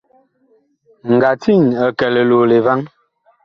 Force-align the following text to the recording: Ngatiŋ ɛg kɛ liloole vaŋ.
Ngatiŋ 1.13 1.61
ɛg 1.85 1.91
kɛ 1.99 2.07
liloole 2.13 2.57
vaŋ. 2.65 2.79